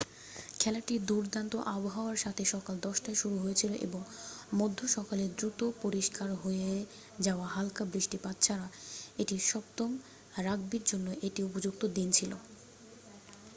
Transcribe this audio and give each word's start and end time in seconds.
খেলাটি 0.59 0.95
দুর্দান্ত 1.01 1.53
আবহাওয়ার 1.75 2.17
সাথে 2.17 2.43
সকাল 2.45 2.75
10:00 2.85 3.03
টায় 3.03 3.17
শুরু 3.17 3.35
হয়েছিল 3.37 3.71
এবং 3.81 4.01
মধ্য 4.53 4.79
সকালের 4.87 5.29
দ্রুত 5.37 5.59
পরিষ্কার 5.81 6.29
হয়ে 6.43 6.71
যাওয়া 7.19 7.47
হালকা 7.47 7.83
বৃষ্টিপাত 7.85 8.35
ছাড়া 8.41 8.67
এটি 9.17 9.35
সপ্তম 9.51 9.89
রাগবির 10.45 10.83
জন্য 10.85 11.07
একটি 11.27 11.41
উপযুক্ত 11.43 11.81
দিন 11.97 12.07
ছিল 12.11 12.31